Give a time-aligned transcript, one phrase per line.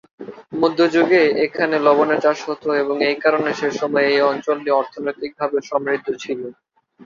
[0.61, 6.39] মধ্যযুগে এখানে লবণের চাষ হত এবং এই কারণে সেসময় এই অঞ্চলটি অর্থনৈতিকভাবে সমৃদ্ধ ছিল।